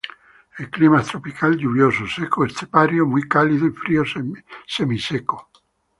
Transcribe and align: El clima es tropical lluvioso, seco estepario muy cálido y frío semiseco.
El 0.57 0.67
clima 0.71 0.99
es 1.01 1.07
tropical 1.09 1.55
lluvioso, 1.59 2.07
seco 2.07 2.43
estepario 2.43 3.05
muy 3.05 3.29
cálido 3.29 3.67
y 3.67 3.71
frío 3.71 4.01
semiseco. 4.65 5.47